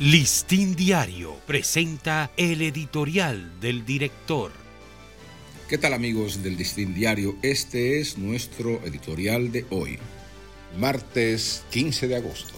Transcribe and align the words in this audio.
Listín 0.00 0.76
Diario 0.76 1.36
presenta 1.46 2.30
el 2.38 2.62
editorial 2.62 3.60
del 3.60 3.84
director. 3.84 4.50
¿Qué 5.68 5.76
tal 5.76 5.92
amigos 5.92 6.42
del 6.42 6.56
Listín 6.56 6.94
Diario? 6.94 7.36
Este 7.42 8.00
es 8.00 8.16
nuestro 8.16 8.80
editorial 8.86 9.52
de 9.52 9.66
hoy, 9.68 9.98
martes 10.78 11.64
15 11.70 12.08
de 12.08 12.16
agosto. 12.16 12.54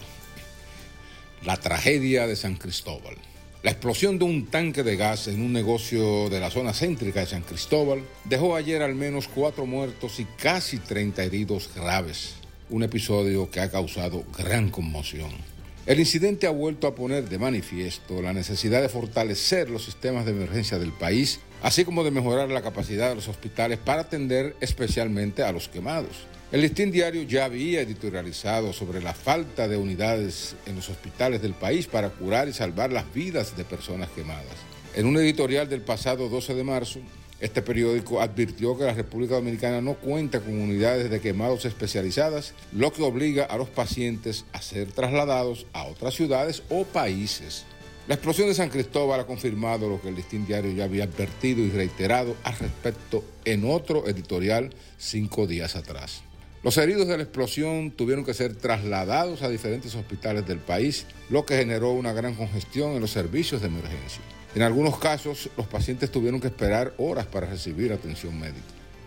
La 1.43 1.57
tragedia 1.57 2.27
de 2.27 2.37
San 2.37 2.55
Cristóbal. 2.55 3.17
La 3.61 3.71
explosión 3.71 4.17
de 4.19 4.23
un 4.23 4.45
tanque 4.45 4.83
de 4.83 4.95
gas 4.95 5.27
en 5.27 5.41
un 5.41 5.51
negocio 5.51 6.29
de 6.29 6.39
la 6.39 6.49
zona 6.49 6.73
céntrica 6.73 7.19
de 7.19 7.25
San 7.25 7.41
Cristóbal 7.41 8.03
dejó 8.23 8.55
ayer 8.55 8.81
al 8.81 8.95
menos 8.95 9.27
cuatro 9.27 9.65
muertos 9.65 10.21
y 10.21 10.25
casi 10.37 10.77
30 10.77 11.21
heridos 11.25 11.69
graves. 11.75 12.35
Un 12.69 12.83
episodio 12.83 13.51
que 13.51 13.59
ha 13.59 13.69
causado 13.69 14.23
gran 14.31 14.69
conmoción. 14.69 15.52
El 15.85 15.99
incidente 15.99 16.47
ha 16.47 16.51
vuelto 16.51 16.87
a 16.87 16.95
poner 16.95 17.27
de 17.27 17.37
manifiesto 17.37 18.21
la 18.21 18.31
necesidad 18.31 18.81
de 18.81 18.87
fortalecer 18.87 19.69
los 19.69 19.83
sistemas 19.83 20.23
de 20.23 20.31
emergencia 20.31 20.79
del 20.79 20.93
país, 20.93 21.41
así 21.61 21.83
como 21.83 22.05
de 22.05 22.11
mejorar 22.11 22.47
la 22.49 22.61
capacidad 22.61 23.09
de 23.09 23.15
los 23.15 23.27
hospitales 23.27 23.79
para 23.79 24.03
atender 24.03 24.55
especialmente 24.61 25.43
a 25.43 25.51
los 25.51 25.67
quemados. 25.67 26.25
El 26.53 26.61
listín 26.61 26.89
diario 26.89 27.23
ya 27.23 27.43
había 27.43 27.81
editorializado 27.81 28.71
sobre 28.71 29.01
la 29.01 29.13
falta 29.13 29.67
de 29.67 29.75
unidades 29.75 30.55
en 30.67 30.77
los 30.77 30.87
hospitales 30.87 31.41
del 31.41 31.53
país 31.53 31.87
para 31.87 32.11
curar 32.11 32.47
y 32.47 32.53
salvar 32.53 32.93
las 32.93 33.13
vidas 33.13 33.57
de 33.57 33.65
personas 33.65 34.07
quemadas. 34.15 34.55
En 34.95 35.05
un 35.05 35.17
editorial 35.17 35.67
del 35.67 35.81
pasado 35.81 36.29
12 36.29 36.53
de 36.53 36.63
marzo, 36.63 36.99
este 37.43 37.61
periódico 37.61 38.21
advirtió 38.21 38.77
que 38.77 38.85
la 38.85 38.93
República 38.93 39.35
Dominicana 39.35 39.81
no 39.81 39.95
cuenta 39.95 40.39
con 40.39 40.53
unidades 40.53 41.09
de 41.09 41.19
quemados 41.19 41.65
especializadas, 41.65 42.53
lo 42.71 42.93
que 42.93 43.03
obliga 43.03 43.43
a 43.43 43.57
los 43.57 43.67
pacientes 43.67 44.45
a 44.53 44.61
ser 44.61 44.93
trasladados 44.93 45.65
a 45.73 45.83
otras 45.83 46.13
ciudades 46.13 46.63
o 46.69 46.85
países. 46.85 47.65
La 48.07 48.15
explosión 48.15 48.47
de 48.47 48.53
San 48.53 48.69
Cristóbal 48.69 49.19
ha 49.19 49.27
confirmado 49.27 49.89
lo 49.89 50.01
que 50.01 50.07
el 50.07 50.15
Listín 50.15 50.45
Diario 50.45 50.71
ya 50.71 50.85
había 50.85 51.03
advertido 51.03 51.61
y 51.61 51.69
reiterado 51.69 52.37
al 52.43 52.57
respecto 52.57 53.25
en 53.43 53.65
otro 53.65 54.07
editorial 54.07 54.73
cinco 54.97 55.45
días 55.45 55.75
atrás. 55.75 56.23
Los 56.63 56.77
heridos 56.77 57.09
de 57.09 57.17
la 57.17 57.23
explosión 57.23 57.91
tuvieron 57.91 58.23
que 58.23 58.33
ser 58.33 58.55
trasladados 58.55 59.41
a 59.41 59.49
diferentes 59.49 59.93
hospitales 59.95 60.47
del 60.47 60.59
país, 60.59 61.07
lo 61.29 61.45
que 61.45 61.57
generó 61.57 61.91
una 61.91 62.13
gran 62.13 62.35
congestión 62.35 62.91
en 62.91 63.01
los 63.01 63.11
servicios 63.11 63.59
de 63.59 63.67
emergencia. 63.67 64.21
En 64.55 64.61
algunos 64.61 64.99
casos, 64.99 65.49
los 65.57 65.65
pacientes 65.65 66.11
tuvieron 66.11 66.39
que 66.39 66.47
esperar 66.47 66.93
horas 66.97 67.25
para 67.25 67.47
recibir 67.47 67.91
atención 67.91 68.39
médica. 68.39 68.61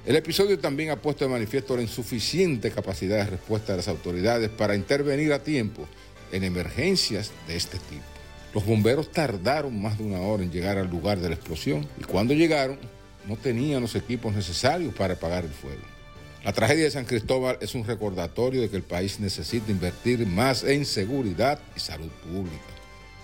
El 0.05 0.17
episodio 0.17 0.59
también 0.59 0.91
ha 0.91 0.97
puesto 0.97 1.25
de 1.25 1.31
manifiesto 1.31 1.77
la 1.77 1.83
insuficiente 1.83 2.71
capacidad 2.71 3.19
de 3.19 3.31
respuesta 3.31 3.73
de 3.73 3.79
las 3.79 3.89
autoridades 3.89 4.51
para 4.51 4.75
intervenir 4.75 5.33
a 5.33 5.43
tiempo 5.43 5.87
en 6.33 6.45
emergencias 6.45 7.31
de 7.47 7.57
este 7.57 7.79
tipo. 7.79 8.05
Los 8.55 8.65
bomberos 8.65 9.13
tardaron 9.13 9.81
más 9.81 9.99
de 9.99 10.05
una 10.05 10.21
hora 10.21 10.43
en 10.43 10.51
llegar 10.51 10.79
al 10.79 10.89
lugar 10.89 11.19
de 11.19 11.29
la 11.29 11.35
explosión 11.35 11.87
y 12.01 12.05
cuando 12.05 12.35
llegaron 12.35 12.79
no 13.27 13.37
tenían 13.37 13.83
los 13.83 13.95
equipos 13.95 14.35
necesarios 14.35 14.95
para 14.95 15.15
apagar 15.15 15.45
el 15.45 15.51
fuego. 15.51 15.83
La 16.45 16.53
tragedia 16.53 16.85
de 16.85 16.91
San 16.91 17.05
Cristóbal 17.05 17.59
es 17.61 17.75
un 17.75 17.85
recordatorio 17.85 18.61
de 18.61 18.71
que 18.71 18.77
el 18.77 18.85
país 18.85 19.19
necesita 19.21 19.71
invertir 19.71 20.25
más 20.27 20.63
en 20.63 20.85
seguridad 20.85 21.59
y 21.77 21.81
salud 21.81 22.11
pública. 22.23 22.76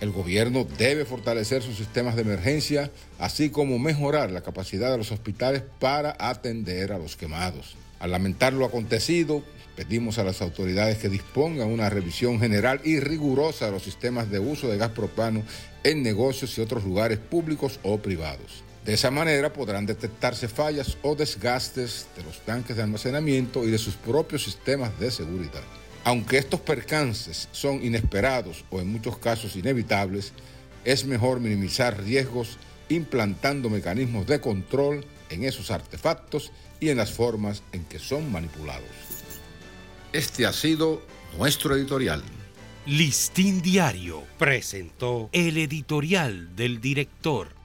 El 0.03 0.11
gobierno 0.11 0.67
debe 0.77 1.05
fortalecer 1.05 1.63
sus 1.63 1.77
sistemas 1.77 2.17
de 2.17 2.23
emergencia, 2.23 2.91
así 3.19 3.51
como 3.51 3.79
mejorar 3.79 4.31
la 4.31 4.41
capacidad 4.41 4.91
de 4.91 4.97
los 4.97 5.13
hospitales 5.13 5.63
para 5.79 6.17
atender 6.19 6.91
a 6.91 6.97
los 6.97 7.15
quemados. 7.15 7.77
Al 7.99 8.11
lamentar 8.11 8.51
lo 8.51 8.65
acontecido, 8.65 9.45
pedimos 9.77 10.17
a 10.17 10.25
las 10.25 10.41
autoridades 10.41 10.97
que 10.97 11.07
dispongan 11.07 11.69
una 11.69 11.89
revisión 11.89 12.37
general 12.41 12.81
y 12.83 12.99
rigurosa 12.99 13.67
de 13.67 13.71
los 13.71 13.83
sistemas 13.83 14.29
de 14.29 14.39
uso 14.39 14.67
de 14.67 14.77
gas 14.77 14.89
propano 14.89 15.41
en 15.85 16.03
negocios 16.03 16.57
y 16.57 16.61
otros 16.61 16.83
lugares 16.83 17.19
públicos 17.19 17.79
o 17.83 17.99
privados. 17.99 18.61
De 18.83 18.95
esa 18.95 19.09
manera 19.09 19.53
podrán 19.53 19.85
detectarse 19.85 20.49
fallas 20.49 20.97
o 21.01 21.15
desgastes 21.15 22.07
de 22.17 22.23
los 22.23 22.41
tanques 22.41 22.75
de 22.75 22.83
almacenamiento 22.83 23.63
y 23.63 23.71
de 23.71 23.77
sus 23.77 23.95
propios 23.95 24.43
sistemas 24.43 24.99
de 24.99 25.11
seguridad. 25.11 25.63
Aunque 26.05 26.37
estos 26.37 26.59
percances 26.59 27.47
son 27.51 27.83
inesperados 27.83 28.65
o 28.69 28.81
en 28.81 28.91
muchos 28.91 29.17
casos 29.17 29.55
inevitables, 29.55 30.33
es 30.83 31.05
mejor 31.05 31.39
minimizar 31.39 32.01
riesgos 32.03 32.57
implantando 32.89 33.69
mecanismos 33.69 34.27
de 34.27 34.41
control 34.41 35.05
en 35.29 35.45
esos 35.45 35.71
artefactos 35.71 36.51
y 36.79 36.89
en 36.89 36.97
las 36.97 37.11
formas 37.11 37.63
en 37.71 37.85
que 37.85 37.99
son 37.99 38.31
manipulados. 38.31 38.89
Este 40.11 40.45
ha 40.45 40.53
sido 40.53 41.01
nuestro 41.37 41.75
editorial. 41.75 42.21
Listín 42.85 43.61
Diario 43.61 44.23
presentó 44.37 45.29
el 45.31 45.57
editorial 45.57 46.53
del 46.55 46.81
director. 46.81 47.62